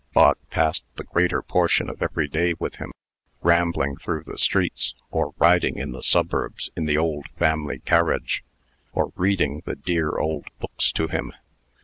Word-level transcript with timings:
Bog 0.13 0.37
passed 0.49 0.83
the 0.95 1.03
greater 1.03 1.43
portion 1.43 1.87
of 1.87 2.01
every 2.01 2.27
day 2.27 2.55
with 2.57 2.77
him, 2.77 2.91
rambling 3.43 3.95
through 3.97 4.23
the 4.23 4.35
streets, 4.39 4.95
or 5.11 5.35
riding 5.37 5.75
to 5.75 5.85
the 5.91 6.01
suburbs 6.01 6.71
in 6.75 6.87
the 6.87 6.97
old 6.97 7.27
family 7.37 7.77
carriage, 7.85 8.43
or 8.93 9.13
reading 9.15 9.61
the 9.63 9.75
dear 9.75 10.17
old 10.17 10.47
books 10.59 10.91
to 10.93 11.05
him. 11.07 11.31